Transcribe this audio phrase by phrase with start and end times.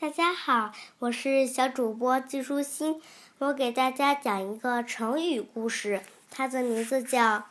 [0.00, 3.02] 大家好，我是小主播季舒心，
[3.36, 7.20] 我给大家讲一个成语故事，它的名字叫《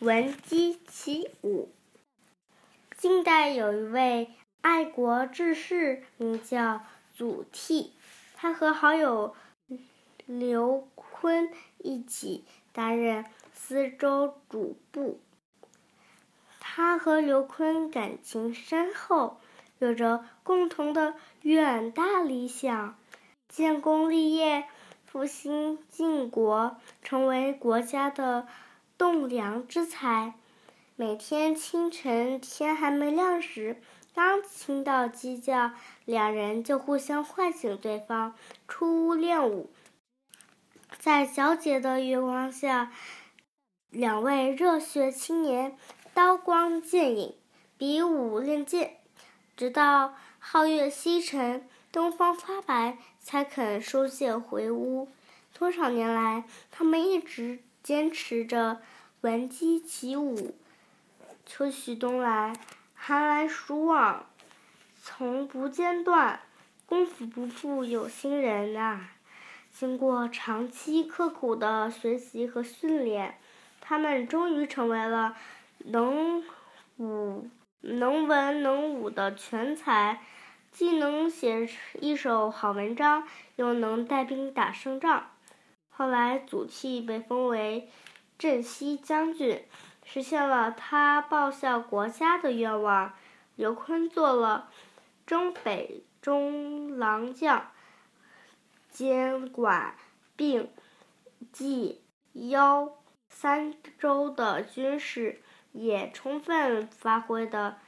[0.00, 1.68] 闻鸡起舞》。
[2.98, 6.80] 近代有一位爱国志士，名叫
[7.14, 7.90] 祖逖，
[8.34, 9.36] 他和好友
[10.26, 13.24] 刘琨一起担任
[13.54, 15.20] 司州主簿。
[16.58, 19.38] 他和刘琨感情深厚。
[19.82, 22.96] 有着共同的远大理想，
[23.48, 24.68] 建功立业，
[25.04, 28.46] 复兴晋国，成为国家的
[28.96, 30.34] 栋梁之才。
[30.94, 33.82] 每天清晨天还没亮时，
[34.14, 35.72] 刚听到鸡叫，
[36.04, 38.36] 两人就互相唤醒对方，
[38.68, 39.68] 出屋练武。
[41.00, 42.92] 在皎洁的月光下，
[43.90, 45.76] 两位热血青年
[46.14, 47.34] 刀光剑影，
[47.76, 48.98] 比武练剑。
[49.56, 55.08] 直到皓月西沉，东方发白，才肯收剑回屋。
[55.58, 58.80] 多少年来，他们一直坚持着
[59.20, 60.56] 闻鸡起舞。
[61.44, 62.52] 秋去冬来，
[62.94, 64.26] 寒来暑往，
[65.02, 66.40] 从不间断。
[66.86, 69.12] 功夫不负有心人啊！
[69.72, 73.38] 经过长期刻苦的学习和训练，
[73.80, 75.34] 他们终于成为了
[75.78, 76.44] 能
[76.98, 77.48] 武。
[77.82, 80.22] 能文能武的全才，
[80.70, 81.68] 既能写
[82.00, 85.30] 一手好文章，又能带兵打胜仗。
[85.90, 87.90] 后来，祖逖被封为
[88.38, 89.64] 镇西将军，
[90.04, 93.12] 实现了他报效国家的愿望。
[93.56, 94.70] 刘琨做了
[95.26, 97.70] 征北中郎将，
[98.88, 99.94] 监管
[100.34, 100.70] 并
[101.52, 102.00] 冀
[102.32, 102.96] 邀
[103.28, 105.42] 三州的军事。
[105.72, 107.78] 也充分发挥的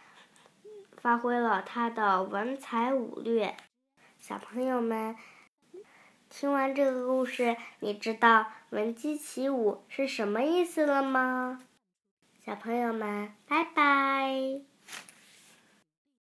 [0.96, 3.56] 发挥了他的文才武略。
[4.18, 5.16] 小朋友们，
[6.28, 11.60] 听完这个故事，你知道“闻鸡起舞”是什么意思了吗？
[12.44, 14.73] 小朋友们，拜拜。